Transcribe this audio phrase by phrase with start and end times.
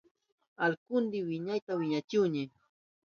[0.63, 2.43] Allkuyni maykanta wiñachihuni.